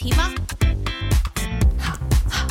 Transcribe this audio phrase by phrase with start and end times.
[0.00, 0.32] 题吧。
[1.78, 1.98] 好，
[2.30, 2.48] 好。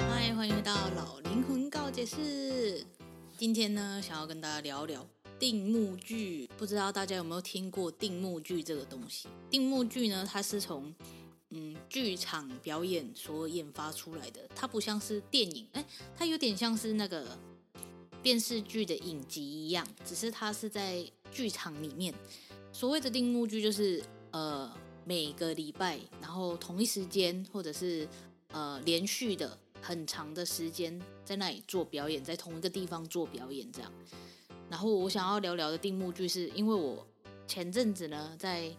[0.00, 2.84] 嗨，欢迎回到老灵魂告解室。
[3.38, 5.06] 今天呢，想要跟大家聊聊
[5.38, 6.50] 定目剧。
[6.58, 9.28] 不知道大家有没有听过定目剧这个东西？
[9.48, 10.92] 定目剧呢，它是从
[11.50, 15.86] 嗯，剧场表演所研发出来的，它不像是电影，哎，
[16.16, 17.38] 它有点像是那个
[18.26, 22.12] 电视剧的影集一样，只是它是在剧场里面。
[22.72, 24.68] 所谓的定目剧就是呃，
[25.04, 28.08] 每个礼拜，然后同一时间，或者是
[28.50, 33.92] 呃连续的很长的时间在那里做表演，在同一个地方做表演这样。
[34.68, 37.06] 然后我想要聊聊的定目剧，是因为我
[37.46, 38.76] 前阵子呢在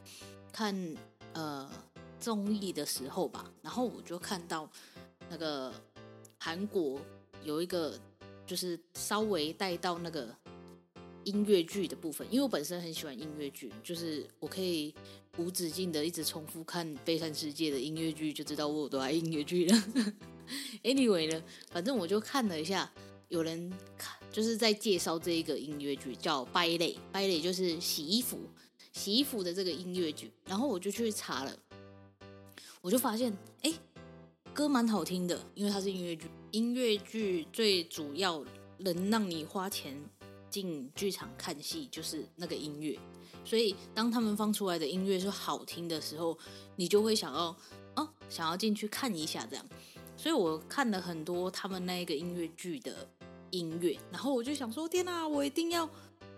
[0.51, 0.75] 看
[1.31, 1.69] 呃。
[2.19, 4.67] 综艺的时候吧，然后我就看到
[5.29, 5.71] 那个
[6.39, 6.99] 韩国
[7.43, 7.95] 有一个，
[8.47, 10.33] 就是稍微带到那个
[11.25, 14.95] 音乐剧的部分，因为我本身很喜欢音乐剧，就是我可以
[15.37, 19.83] 无止境的一直重复看《悲惨世界》的音乐剧，就知道我有多爱音乐剧了。
[20.83, 22.89] Anyway 呢，反正我就看了一下，
[23.27, 26.77] 有人看就是在介绍这一个音乐剧叫《芭蕾》，
[27.11, 28.39] 芭蕾就是洗衣服、
[28.93, 31.53] 洗衣服的这个音乐剧，然后我就去查了。
[32.81, 33.73] 我就发现，哎，
[34.53, 36.27] 歌蛮好听的，因为它是音乐剧。
[36.57, 38.43] 音乐剧最主要
[38.79, 39.95] 能让你花钱
[40.49, 42.97] 进剧场看戏，就是那个音乐。
[43.45, 46.35] 所以，当他们放出来的音乐是好听的时候，
[46.75, 47.55] 你就会想要，
[47.95, 49.63] 哦，想要进去看一下这样。
[50.17, 53.07] 所以我看了很多他们那个音乐剧的
[53.51, 55.87] 音乐，然后我就想说，天哪，我一定要。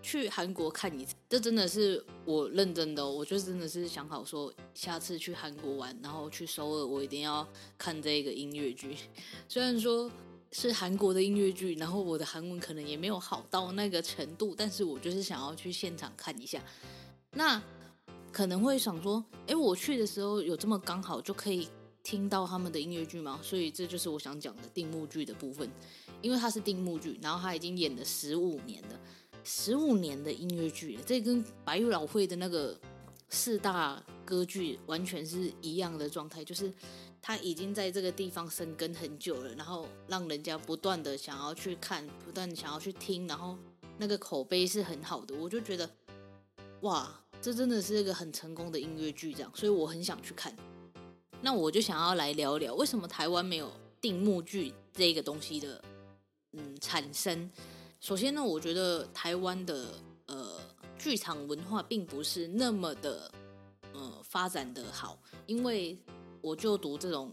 [0.02, 8.96] 去韩国看一次，这真的是我认真的，我就真的是想好说，下次去韩国玩，然后去首尔，我一定要看这个音乐剧。
[9.50, 10.10] 虽然说
[10.52, 16.64] 是韩国的音乐剧，然后我的韩文可能也没有好到那个程度，但是我就是想要去现场看一下。
[17.32, 17.62] 那
[18.32, 21.68] 可能会想说，诶，我去的时候有这么刚好就可以
[22.02, 23.40] 听到他们的音乐剧吗？
[23.44, 25.70] 所以这就是我想讲的定目剧的部分，
[26.22, 29.00] 因为它是定目剧，然后他已经演了十五年了。
[29.44, 32.80] 十五年的音乐剧，这跟白玉老会的那个
[33.30, 36.72] 四大歌剧完全是一样的状态，就是
[37.22, 43.58] 他已经在这个地方生根很久了，然后让人家不断的想要去看，不断想要去听，然后
[43.98, 45.90] 那个口碑是很好的，我就觉得
[46.82, 50.56] 哇，这真的是一个很成功的音乐剧，这样，所以我很想去看。
[51.42, 53.72] 那我就想要来聊聊，为什么台湾没有
[54.02, 55.82] 定目剧这个东西的
[56.52, 57.50] 嗯产生。
[58.00, 59.94] 首先呢，我觉得台湾的
[60.28, 60.60] 呃
[60.98, 63.30] 剧场文化并不是那么的
[63.94, 65.98] 呃发展的好，因为
[66.42, 67.30] 我就读这种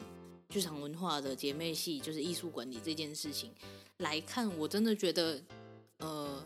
[0.49, 3.53] 剧场文化的姐妹系，就是艺术管理这件事情
[3.99, 5.41] 来看，我真的觉得
[5.99, 6.45] 呃，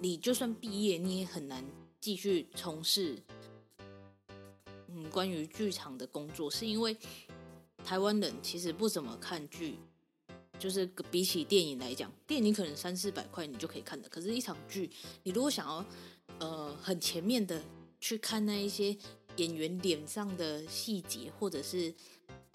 [0.00, 1.64] 你就算毕业，你也很难
[2.00, 3.22] 继续从事
[4.88, 6.96] 嗯关于剧场的工作，是因为
[7.84, 9.78] 台湾人其实不怎么看剧。
[10.60, 14.90] 就是比起电影来讲，电影可能三四百块你就可以看的，可是一场剧，
[15.22, 15.84] 你如果想要
[16.38, 17.62] 呃很前面的
[17.98, 18.94] 去看那一些
[19.36, 21.92] 演员脸上的细节，或者是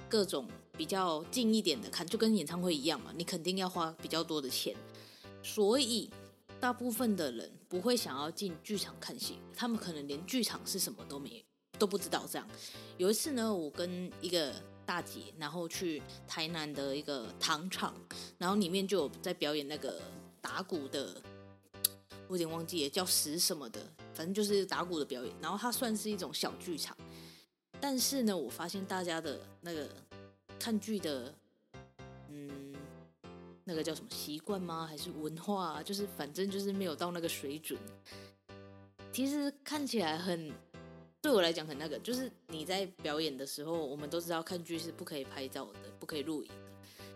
[0.07, 4.75] 各种比较近一点的看，就跟演唱会一样嘛，你肯定要花比较多的钱，
[5.41, 6.07] 所以
[6.59, 11.43] 大部分的人不会想要进剧场看戏，他们可能连剧场是什么都没
[11.79, 12.27] 都不知道。
[12.31, 12.47] 这样
[12.97, 14.53] 有一次呢，我跟一个。
[14.85, 17.93] 大姐，然后去台南的一个糖厂，
[18.37, 20.01] 然后里面就有在表演那个
[20.39, 21.21] 打鼓的，
[22.27, 23.81] 我有点忘记了叫石什么的，
[24.13, 25.35] 反正就是打鼓的表演。
[25.41, 26.95] 然后它算是一种小剧场，
[27.81, 29.89] 但是呢，我发现大家的那个
[30.59, 31.33] 看剧的，
[32.29, 32.75] 嗯，
[33.63, 34.85] 那个叫什么习惯吗？
[34.87, 35.83] 还是文化啊？
[35.83, 37.79] 就是反正就是没有到那个水准。
[39.11, 40.53] 其实看起来很。
[41.25, 46.51] 对我来讲很那个，就是你在表演的时候，我们都知道看剧是不可以拍照的，不可以录影。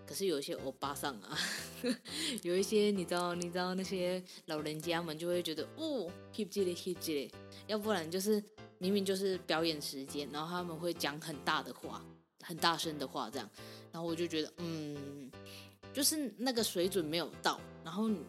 [0.04, 1.38] 可是有一些欧巴桑啊，
[2.42, 7.32] 有一些你知道，你知道那些老人家们就会觉得哦，keep 这里 hip 这里，
[7.68, 8.44] 要不然就是
[8.80, 12.04] 明明就是表演时间，然后他们会讲很大的话，
[12.42, 13.48] 很大声的话这样，
[13.92, 15.32] 然后我就觉得嗯，
[15.94, 18.26] 就是那个水准没有到，然后你，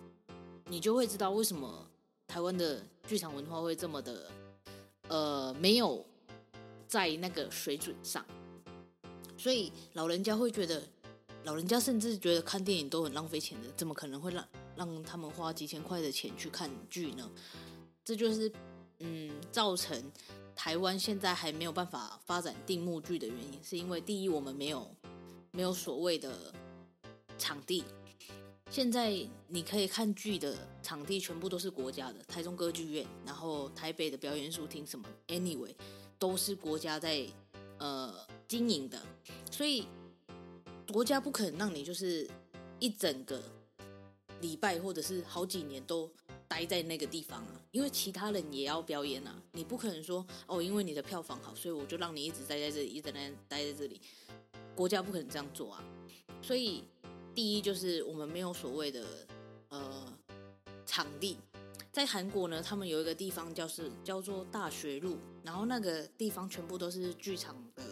[0.66, 1.88] 你就会知道为什么
[2.26, 4.30] 台湾的剧场文化会这么的，
[5.10, 6.02] 呃，没有
[6.88, 8.24] 在那个水准上，
[9.36, 10.82] 所以老人家会觉得，
[11.44, 17.30] 老人家甚至觉得看电影都很浪费钱的，怎么可能会让让他们花几千块的钱去看剧呢？
[18.04, 18.50] 这就是
[19.00, 20.10] 嗯，造成
[20.56, 24.90] 台湾现在还没有办法发展定目剧的原因，是因为第一，我们没有
[25.50, 26.54] 没有所谓的。
[27.38, 27.82] 场地，
[28.70, 29.12] 现在
[29.48, 35.74] 你可以看剧的场地全部都是国家的，台中歌剧院，然后台北的表演艺术厅什么，anyway
[36.20, 37.26] 都是国家在
[37.78, 38.14] 呃
[38.46, 39.02] 经营的，
[39.50, 39.88] 所以
[40.92, 42.30] 国家不可能让你就是
[42.78, 43.42] 一整个
[44.40, 46.08] 礼拜或者是好几年都
[46.46, 54.00] 待在那个地方啊，因为其他人也要表演啊，你不可能说哦，因为你的票房好，所以我就让你一直待在这里，一直待待在这里，
[54.76, 55.84] 国家不可能这样做啊，
[56.40, 56.84] 所以。
[57.34, 59.04] 第一就是我们没有所谓的
[59.68, 60.12] 呃
[60.84, 61.36] 场地，
[61.92, 67.82] 在韩国呢，他们有一个地方叫是叫做大学路，然后那个地方全部都是剧场的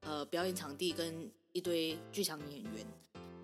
[0.00, 2.86] 呃表演场地跟一堆剧场演员，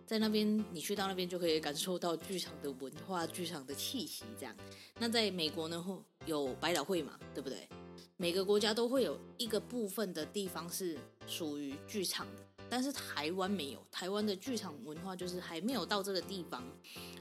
[0.06, 4.54] 在那边你去到那边就可以感受到剧场的文化、剧场的气息这样。
[4.98, 7.68] 那在美国呢，有百老汇嘛，对不对？
[8.16, 12.51] 每个国家都会有一个部分的地方是属于剧场的。
[12.72, 16.64] 但是台湾没有，台湾的剧场文化就是还没有到这个地方，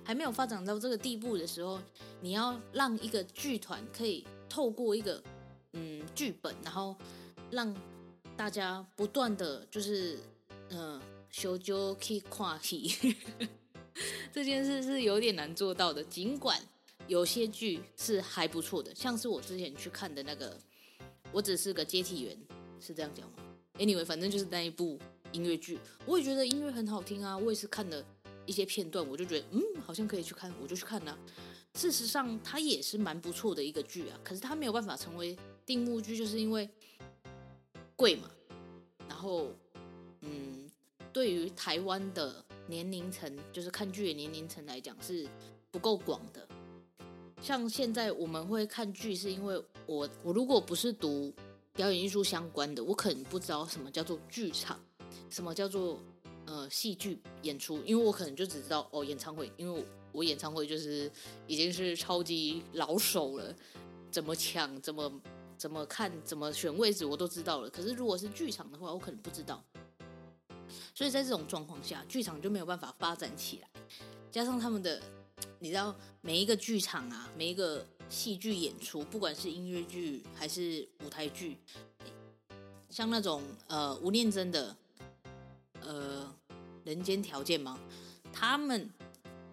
[0.02, 1.78] 还没有发展到这个地步的时候，
[2.22, 5.22] 你要让一个剧团可以透过一个
[5.74, 6.96] 嗯剧本，然后
[7.50, 7.76] 让
[8.38, 10.18] 大家不断的就是
[10.70, 13.14] 嗯修就去看戏，
[14.32, 16.02] 这件事是有点难做到的。
[16.02, 16.58] 尽管
[17.08, 20.58] 有些剧是还不错的，像是我之前去看的那个，
[21.34, 22.38] 我只是个接替员，
[22.80, 23.34] 是这样讲吗
[23.78, 24.98] ？Anyway，反正就是那一部。
[25.32, 27.38] 音乐剧，我也觉得音乐很好听啊。
[27.38, 28.04] 我也是看了
[28.46, 31.18] 一些片段，我就觉得嗯，好像可以去看，我就去看了。
[31.74, 34.20] 事实上，它也是蛮不错的一个剧啊。
[34.24, 36.70] 可是它没有办法成为定目剧，就是因为
[37.96, 38.30] 贵嘛。
[39.08, 39.48] 然后，
[40.22, 40.70] 嗯，
[41.14, 45.28] 对于台湾的年龄层，就是看剧的年龄层来讲，是
[45.70, 46.46] 不够广的。
[47.42, 51.34] 像现在我们会看剧，是因为我我如果不是读
[51.74, 54.80] 表演艺术相关的，我可能不知道什么叫做剧场。
[55.32, 55.98] 什么叫做
[56.46, 57.82] 呃戏剧演出？
[57.86, 61.10] 因为我可能就只知道哦演唱会，因为我，演唱会就是
[61.48, 63.56] 已经是超级老手了，
[64.12, 65.22] 怎么抢、怎么
[65.58, 67.70] 怎么看、怎么选位置我都知道了。
[67.70, 69.64] 可是如果是剧场的话，我可能不知道。
[70.94, 73.70] 所以在这种状况下，剧场就没有办法发展起来。
[74.30, 75.02] 加上他们的，
[75.60, 81.58] 你知道每一个剧场啊，每一个戏剧演出，不管是音乐剧还是舞台剧，
[82.90, 84.76] 像那种呃吴念真的。
[85.82, 86.36] 呃，
[86.84, 87.80] 人间条件吗？
[88.34, 88.90] 他们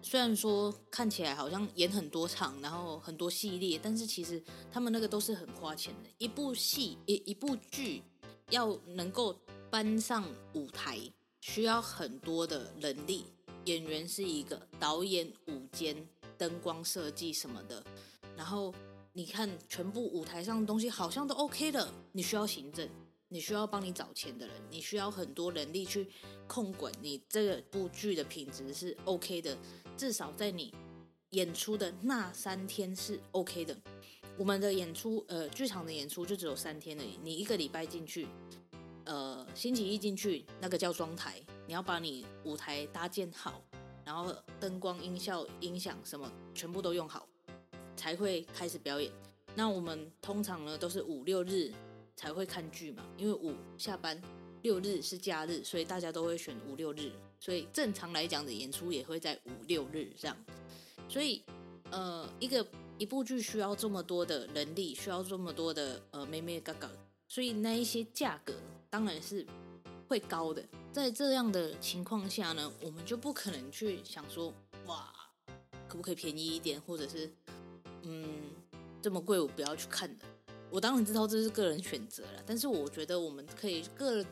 [0.01, 4.41] 虽然说看起来好像演很多场，然后很多系列，但是其实
[4.71, 6.09] 他们那个都是很花钱的。
[6.17, 8.01] 一部戏一一部剧
[8.49, 9.37] 要能够
[9.69, 10.23] 搬上
[10.53, 10.99] 舞台，
[11.41, 13.25] 需要很多的能力，
[13.65, 17.83] 演员是一个，导演、舞间、灯光设计什么的。
[18.37, 18.73] 然后
[19.11, 22.89] 你看全部舞台上的东西好像都 OK 的，你需要行政。
[23.31, 26.09] 你需要帮你找钱的人，你需要很多人力去
[26.47, 29.55] 控管你这部剧的品质是 OK 的，
[29.95, 30.73] 至少在你
[31.29, 33.77] 演出的那三天是 OK 的。
[34.35, 37.19] 我们的演出，呃，剧场的演出就只有三天而已。
[37.21, 38.27] 你一个礼拜进去，
[39.05, 43.61] 呃，星期一进去，那个叫装台，你要把你舞台搭建好，
[44.03, 47.27] 然后灯光、音效、音响什么全部都用好，
[47.95, 49.11] 才会开始表演。
[49.53, 51.71] 那我们通常呢都是五六日。
[52.19, 54.21] 才会看剧嘛，因为五下班，
[54.61, 60.35] 六日是假日，所以大家都会选五六日，所以正常来讲的演出也会在五六日这样。
[61.07, 61.41] 所以，
[61.91, 66.91] 呃，一个一部剧需要这么多的人力，需要这么多的呃妹妹嘎嘎，
[67.25, 68.53] 所以那一些价格
[68.89, 69.47] 当然是
[70.09, 70.61] 会高的。
[70.91, 74.53] 在这样的情况下呢，我们就不可能去想说，
[74.87, 75.09] 哇，
[75.87, 77.31] 可不可以便宜一点，或者是
[78.01, 78.51] 嗯
[79.01, 80.25] 这么贵我不要去看的。
[80.71, 84.23] 我当然知道这是个人选择了，但是我觉得我们可以个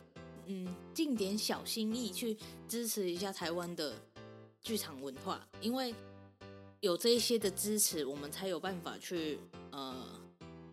[0.46, 3.96] 嗯尽点小心意去支持一下台湾的
[4.62, 5.94] 剧场文化，因为
[6.79, 9.39] 有这一些的支持，我们才有办法去
[9.72, 10.22] 呃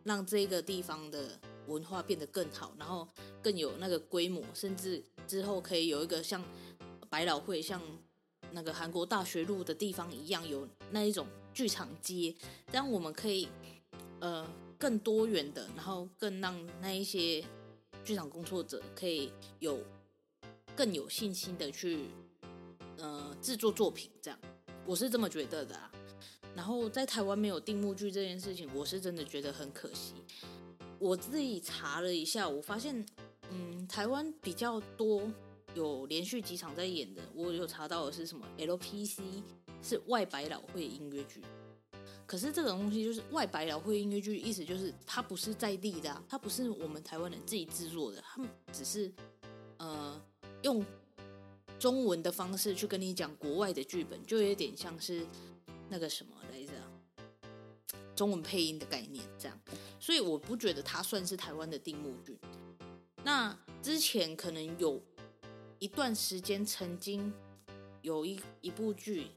[0.04, 3.08] 让这个地方的文化变得更好，然后
[3.42, 6.44] 更有那个规模，甚至之后可以有一个像
[7.08, 7.80] 百老汇、像
[8.52, 12.34] 那个韩国大学路的地方一样，有那一种剧场街，
[12.66, 13.48] 这样我们可以
[14.20, 14.46] 呃。
[14.78, 17.44] 更多元的，然后更让那一些
[18.04, 19.80] 剧场工作者可以有
[20.76, 22.06] 更有信心的去
[22.98, 24.38] 呃制作作品这样，
[24.86, 25.90] 我是这么觉得的啊。
[26.54, 30.14] 然后在台湾没有定目剧这件事情，我是真的觉得很可惜。
[31.00, 33.04] 我自己查了一下，我发现，
[33.50, 35.28] 嗯，台湾比较多
[35.74, 39.20] 有连续几场在演的，我有查到的是什么 LPC，
[39.82, 41.42] 是外百老汇音乐剧。
[42.26, 49.12] 可是这种东西就是外百老汇音乐剧，意思就是它不是在地的，它不是我们台湾人自己制作的，他们只是
[49.78, 50.20] 呃
[50.62, 50.84] 用
[51.78, 55.26] 中文的方式去跟你讲国外的剧本，就有点像是
[55.88, 56.72] 那个什么来着。
[58.16, 59.60] 中文配音的概念，这样，
[59.98, 62.38] 所以我不觉得它算是台湾的定目剧。
[63.24, 65.02] 那之前可能有
[65.80, 67.32] 一段时间，曾经
[68.02, 69.32] 有一一部剧，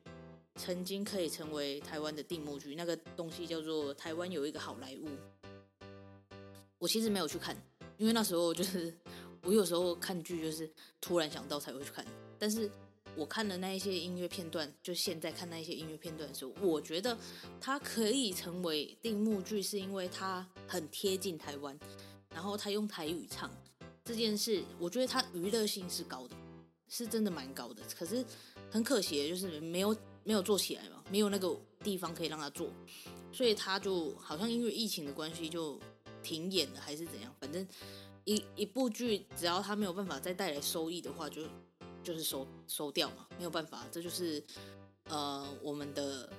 [0.58, 5.08] 曾经可以成为台湾的定目剧，那个东西叫做台湾有一个好莱坞。
[6.80, 7.56] 我其实没有去看，
[7.98, 8.94] 因为那时候就是
[9.44, 12.06] 我有时候看剧就是突然想到才会去看，
[12.38, 12.70] 但是。
[13.16, 17.18] 我看了那一些音乐片段，就现在看那一些音乐片段的时候，我觉得
[17.60, 21.76] 它可以成为定目剧，是因为它很贴近台湾，
[22.30, 23.50] 然后他用台语唱
[24.06, 26.36] 这件事，我觉得它娱乐性是高的，
[26.90, 27.82] 是真的蛮高的。
[27.98, 28.24] 可是
[28.70, 29.96] 很可惜的就是没有
[30.28, 32.70] 没有做起来嘛，没有那个地方可以让他做，
[33.32, 35.80] 所以他就好像因为疫情的关系就
[36.22, 37.34] 停演了，还是怎样？
[37.40, 37.66] 反正
[38.26, 41.42] 一一部剧只要他没有办法再带来收益的话，就。
[42.04, 44.42] 就是收收掉嘛，没有办法，这就是
[45.10, 46.32] 呃我们的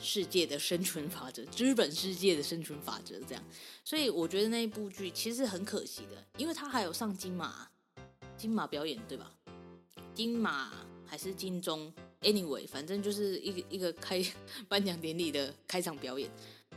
[0.00, 3.44] 世界的生存法则，资本世界的生存法则这样。
[3.84, 7.68] 所以我觉得那一部剧其实很可惜的，因为他还有上金马
[8.36, 9.32] 金马表演，对吧？
[10.12, 10.72] 金马
[11.06, 14.24] 还是金钟？Anyway，反正就是一个一个开
[14.68, 16.30] 颁奖典礼的开场表演，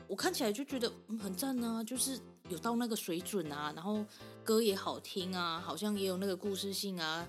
[0.07, 2.19] 我看起来就觉得嗯很赞啊，就是
[2.49, 4.05] 有到那个水准啊，然后
[4.43, 7.27] 歌也好听啊，好像也有那个故事性啊。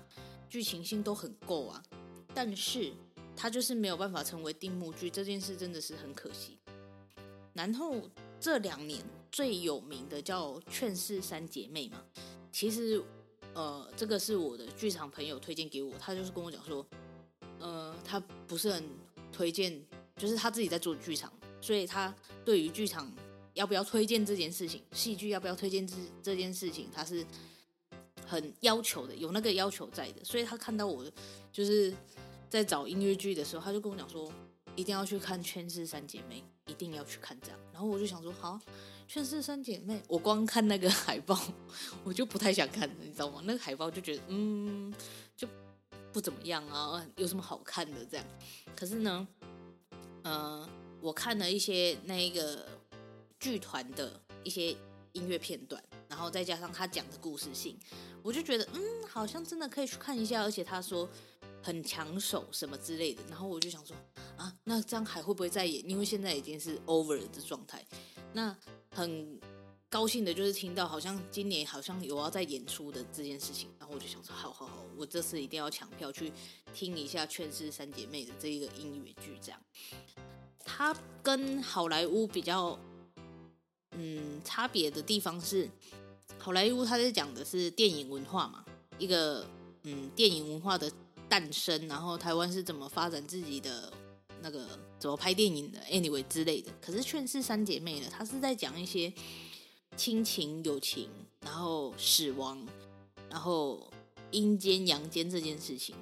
[0.49, 1.81] 剧情性都很够啊，
[2.31, 2.93] 但是
[3.35, 6.59] 它就是没有办法成为定目剧，这件事真的是很可惜。
[7.53, 7.95] 然后
[8.39, 12.03] 这两年最有名的叫《劝世三姐妹》嘛，
[12.51, 13.01] 其实
[13.55, 16.85] 呃，这个是我的剧场朋友推荐给我，他就是跟我讲说，
[17.63, 18.83] 呃，他不是很
[19.31, 19.81] 推荐，
[20.17, 22.13] 就是他自己在做剧场，所以他
[22.45, 23.11] 对于剧场
[23.53, 27.25] 要不要推荐这件事情，戏剧要不要推荐这这件事情，他是。
[28.25, 31.05] 很要求的，有那个要求在的，所以他看到我
[31.51, 31.93] 就是
[32.49, 34.31] 在找音乐剧的时候，他就跟我讲说，
[34.77, 36.41] 一定要去看《圈世三姐妹》，
[36.71, 37.59] 一定要去看这样。
[37.73, 38.53] 然后我就想说，好，
[39.07, 41.37] 《圈世三姐妹》，我光看那个海报，
[42.05, 43.41] 我就不太想看，你知道吗？
[43.43, 44.91] 那个海报就觉得，嗯，
[46.13, 48.25] 不怎么样啊，有什么好看的这样？
[48.75, 49.27] 可是呢，
[50.23, 50.69] 呃，
[51.01, 52.67] 我看了一些那个
[53.39, 54.77] 剧团的一些
[55.13, 57.77] 音乐片段，然后再加上他讲的故事性。
[58.21, 61.09] 我就觉得，嗯，好像真的可以去看一下，而且他说
[61.61, 63.97] 很抢手什么之类的，然后我就想说，
[64.37, 65.89] 啊，那这样还会不会再演？
[65.89, 67.83] 因为现在已经是 over 的状态。
[68.31, 68.55] 那
[68.91, 69.39] 很
[69.93, 76.33] 高兴的就是听到，好像今年好像有要在演出的这件事情，然后我就想说，好好好，我这次一定要抢票去
[76.73, 79.37] 听一下《劝世三姐妹》的这一个音乐剧。
[79.39, 79.61] 这样，
[80.65, 82.75] 它跟好莱坞比较，
[83.91, 85.69] 嗯，差别的地方是。
[86.39, 88.65] 好莱坞，它在讲的是电影文化嘛，
[88.97, 89.47] 一个
[89.83, 90.91] 嗯，电影文化的
[91.29, 93.93] 诞生，然后台湾是怎么发展自己的
[94.41, 96.71] 那个怎么拍电影的，anyway 之类的。
[96.81, 99.13] 可是《劝世三姐妹》呢，它是在讲一些
[99.95, 101.09] 亲情、友情，
[101.41, 102.65] 然后死亡，
[103.29, 103.91] 然后
[104.31, 105.95] 阴间、阳间这件事情。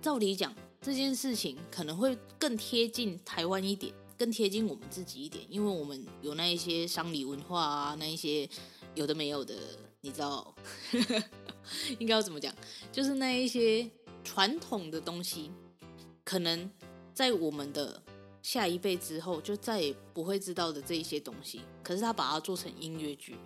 [0.00, 8.48] 照理讲，这件事情可能会更贴近台湾一点，更贴近我们自己一点，因为我们有那一些丧礼文化啊，那一些。
[8.94, 9.54] 有的没有的，
[10.00, 10.52] 你知道
[12.00, 12.52] 应该要怎么讲？
[12.90, 13.88] 就是那一些
[14.24, 15.52] 传统的东西，
[16.24, 16.68] 可能
[17.14, 18.02] 在我们的
[18.48, 21.60] 下一辈之后就再也不会知道的这一些东西。
[21.82, 23.36] 可是他把它做成音乐剧，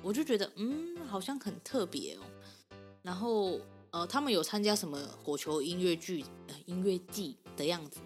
[0.00, 2.20] 我就觉得嗯，好像很特别哦。
[3.02, 3.58] 然后
[3.90, 6.24] 呃，他们有参加什么火球音乐剧、
[6.66, 7.98] 音乐季的样子，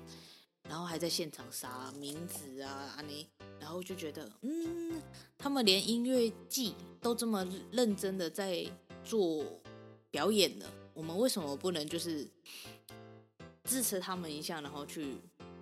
[0.66, 3.28] 然后还在现场撒名字啊，安妮。
[3.60, 5.02] 然后就觉得，嗯，
[5.36, 8.64] 他们连音乐季都这么认真的在
[9.04, 9.44] 做
[10.10, 12.26] 表演了，我们为什么不能就是
[13.64, 15.16] 支持他们一下，然后去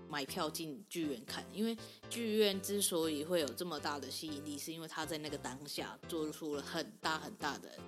[0.08, 1.44] 买票进剧院看？
[1.52, 1.76] 因为
[2.08, 7.78] 剧院之所以会有这么大的吸引力，是因为他在那个当下做出了很大很大的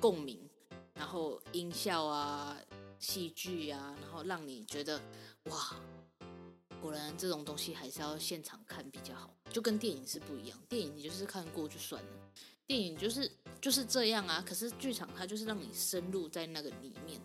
[0.00, 0.38] 共鸣，
[0.94, 2.56] 然后音效啊、
[2.98, 5.00] 戏剧啊，然后让你觉得
[5.44, 5.76] 哇。
[6.80, 10.58] 果然，这种东西还是要现场看比较好，就跟电影是不一样。
[10.68, 12.10] 电影你就是看过就算了，
[12.66, 14.44] 电影就是就是这样啊。
[14.44, 17.20] 可是剧场它就是让你深入在那个里面。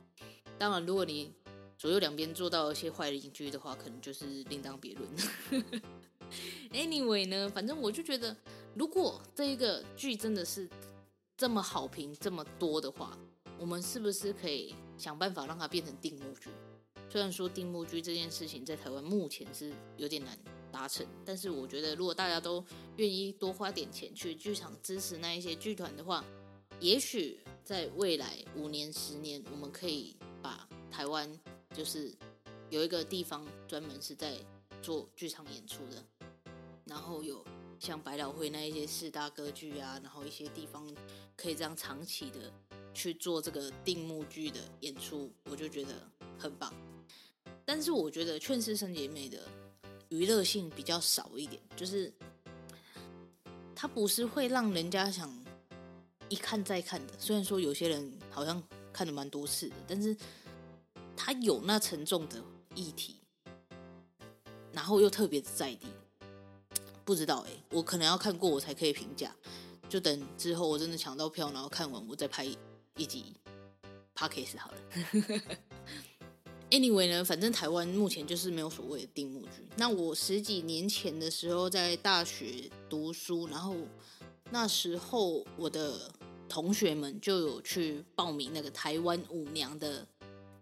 [0.60, 1.34] 当然，如果你
[1.78, 5.10] 左右两边做到一些坏邻居的话，可能就是另当别论。
[6.74, 8.36] Anyway 呢，反正我就觉得，
[8.76, 10.68] 如果这一个剧真的是
[11.38, 13.18] 这么好评这么多的话，
[13.58, 16.50] 我们是不是可以想办法让它变成定目剧？
[17.10, 20.38] 虽然说定目剧这件事情在台湾目前是有点难
[20.70, 22.62] 达成，但是我觉得如果大家都
[22.98, 26.26] 愿意多花点钱去剧场支持那一些剧团的话，
[26.82, 31.40] 也许在未来五年、十年，我们可以把台湾
[31.78, 32.12] 就是
[32.72, 34.34] 有一个地方专门是在
[34.82, 36.04] 做剧场演出的，
[36.86, 37.46] 然后有
[37.80, 40.92] 像百老汇那一些四大歌剧啊，然后一些地方
[41.36, 42.52] 可以这样长期的
[42.96, 45.94] 去做这个定目剧的演出，我就觉得
[46.40, 46.74] 很棒。
[47.64, 49.48] 但是我觉得《劝世三姐妹》的
[50.10, 52.12] 娱乐性比较少一点，就是
[53.76, 55.32] 它不是会让人家想
[56.28, 57.14] 一看再看的。
[57.20, 60.18] 虽然说有些人好像看了蛮多次的，但是
[61.28, 62.42] 它有那沉重的
[62.74, 63.18] 议题，
[64.72, 65.88] 然后又特别在地。
[67.04, 69.36] 不知道哎、我可能要看过我才可以评价。
[69.90, 72.46] 就等之后我真的抢到票，然后看完我再拍
[72.96, 73.34] 一集
[74.16, 74.78] Podcast 好了。
[76.72, 79.68] Anyway 呢，反正台湾目前就是没有所谓的定目剧。
[79.76, 83.76] 那我十几年前的时候在大学读书，然后
[84.52, 86.10] 那时候我的
[86.48, 90.08] 同学们就有去报名那个台湾舞娘的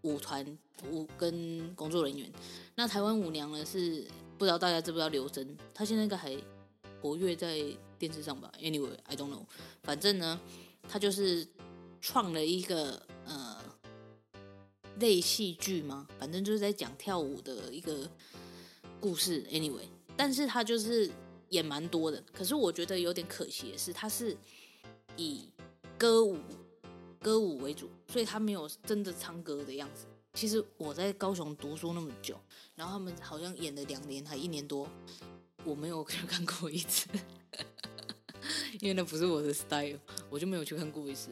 [0.05, 0.57] 舞团
[0.89, 2.31] 舞跟工作人员。
[2.75, 4.07] 那台湾舞娘呢是
[4.37, 6.37] 不知道大家知不知道刘真，她现在应该还
[7.01, 7.59] 活跃在
[7.99, 9.45] 电视上吧？Anyway，I don't know。
[9.83, 10.39] 反正呢，
[10.87, 11.45] 她就是
[11.99, 13.63] 创了一个呃。
[14.97, 16.07] 类戏剧吗？
[16.17, 18.09] 反正就是在讲跳舞的一个
[19.01, 19.43] 故事。
[19.51, 21.11] Anyway，但是他就是
[21.49, 22.23] 演蛮多的。
[22.31, 24.37] 可是我觉得有点可惜的是，他是
[25.17, 25.49] 以
[25.97, 26.37] 歌舞
[27.19, 30.05] 歌舞为主，所以他没有真的唱歌的样子。
[30.33, 32.37] 其实我在高雄读书那么久，
[32.75, 34.87] 然后他们好像演了两年还一年多，
[35.63, 37.07] 我没有去看过一次。
[38.81, 39.97] 因为那不是我的 style，
[40.29, 41.29] 我就没有去看过一次。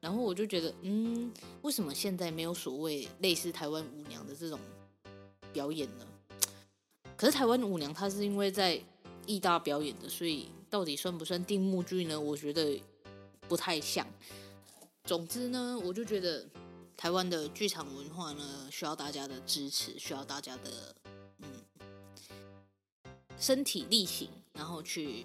[0.00, 1.30] 然后我就觉得，嗯，
[1.62, 4.58] 为什么现在没有所谓类似台湾舞娘的这种
[5.52, 6.06] 表演呢？
[7.16, 8.80] 可是台湾舞娘她是因为在
[9.26, 12.18] 艺大表演的，所以到底算不算定目剧呢？
[12.18, 12.82] 我觉得
[13.46, 14.06] 不太像。
[15.06, 16.44] 总之呢，我就觉得
[16.96, 20.94] 台湾的剧场文化呢，需要大家的支持，需要大家的
[21.38, 21.48] 嗯
[23.38, 25.24] 身体力行，然后去。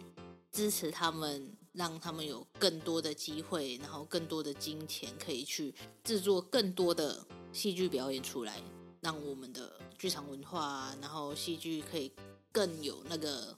[0.53, 8.61] 支持他们，让他们有更多的机会，然后更多的金钱，可以去制作更多的戏剧表演出来，
[8.99, 12.11] 让我们的剧场文化，然后戏剧可以
[12.51, 13.57] 更有那个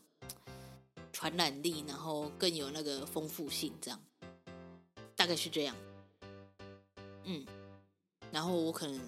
[1.11, 3.99] 传染力，然后更有那个丰富性，这样
[5.15, 5.75] 大概是这样。
[7.25, 7.45] 嗯，
[8.31, 8.99] 然后我可能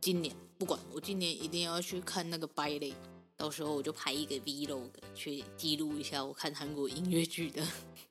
[0.00, 2.94] 今年不管，我今年一定要去看那个芭蕾。
[3.36, 7.62] 到时候我就拍一个 vlog 去记录一下我看韩国音乐剧的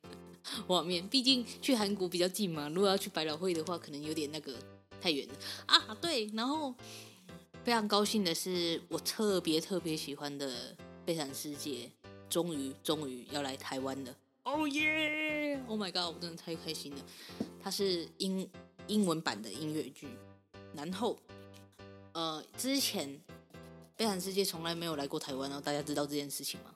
[0.68, 2.70] 画面，毕竟去韩国比较近嘛。
[2.70, 4.54] 如果要去百老汇的话，可能有点那个
[5.02, 5.34] 太远了
[5.65, 5.98] 啊。
[6.00, 6.72] 对，然后
[7.63, 10.48] 非常高兴的是，我特别特别喜欢的
[11.04, 11.72] 《悲惨世界》
[12.30, 14.15] 终于终于要来台湾了。
[14.44, 16.13] Oh yeah！Oh my god！
[16.13, 17.02] 我真的太开心了。
[17.60, 18.48] 它是英
[18.88, 20.08] 英文版的音乐剧，
[20.74, 21.17] 然后
[22.13, 23.19] 呃之前。
[23.98, 26.76] 悲惨世界从来没有来过台湾哦，大家知道这件事情吗？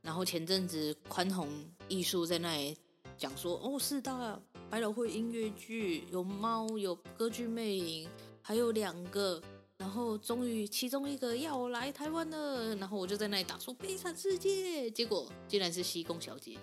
[0.00, 1.48] 然后前阵子宽宏
[1.88, 2.78] 艺术在那里
[3.18, 8.08] 讲说，哦，是的，百老汇音乐剧有猫，有歌剧魅影，
[8.40, 9.42] 还有两个，
[9.76, 16.56] 然后终于其中一个要来台湾了，然后我就在那里打说悲惨世界，结果竟然是西贡小姐，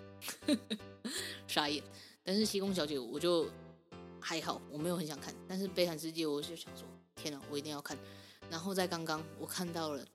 [1.45, 1.83] 傻眼。
[2.23, 3.45] 但是西贡小姐我就
[4.23, 7.97] 还好，我没有很想看，但是悲惨世界我就想说，天哪，我一定要看。
[8.49, 10.05] 然后在刚刚，我看到了，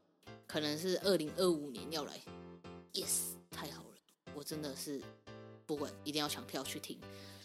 [0.46, 2.18] 可能是二零二五年要来
[2.94, 3.96] ，yes，太好了，
[4.34, 5.02] 我真的是
[5.66, 6.98] 不管，一定要抢票去听。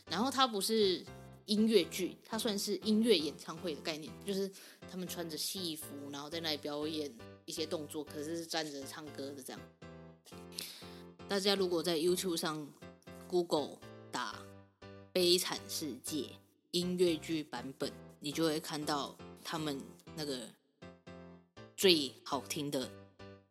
[0.09, 1.05] 然后它不是
[1.45, 4.49] 音乐剧，它算是音乐演唱会的概念，就是
[4.89, 7.13] 他们穿着戏服，然后在那里表演
[7.45, 9.61] 一些动作，可是是站着唱歌的这样。
[11.27, 12.67] 大家如果在 YouTube 上
[13.27, 13.77] Google
[14.11, 14.33] 打
[15.11, 16.17] 《悲惨世界》
[16.73, 19.81] 音乐剧版本，你就会看到他们
[20.15, 20.47] 那个。
[21.75, 22.87] 最好听的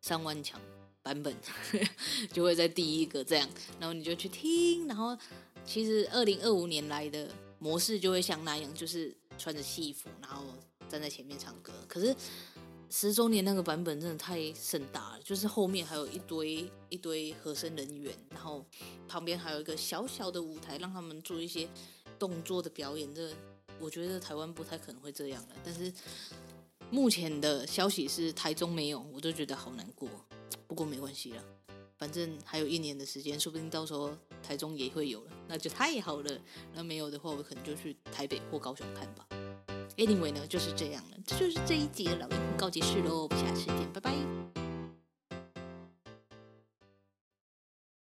[0.01, 0.59] 三万强
[1.03, 1.37] 版本
[2.33, 3.47] 就会在第一个这样，
[3.81, 4.87] 然后你就去听。
[4.87, 5.19] 然后
[5.67, 10.45] 其实二零二五年来的模式就会像那样，就是穿着戏服，然后
[10.89, 11.73] 站在前面唱歌。
[11.89, 12.15] 可是
[12.89, 18.65] 十周年那个版本真的太盛大了，就是后面还有一堆一堆和声人员，然后
[19.09, 21.69] 旁边还有一个小小的舞台，让他们做一些
[22.23, 23.13] 动作的表演。
[23.13, 23.31] 这
[23.81, 25.93] 我觉得台湾不太可能会这样了，但是。
[26.91, 30.07] 目前的消息是台中没有，我就觉得好难过。
[30.67, 31.43] 不过没关系了，
[31.97, 36.39] 反正还有一年的时间，说不定到时候台中也会有了，那就太好了。
[36.75, 39.27] 那没有的话，我可能就去台北或高雄看吧。
[39.97, 43.23] Anyway 呢，就是这样了，这就是这一集的老鹰告解室喽。
[43.23, 44.62] 我们下次见，拜拜。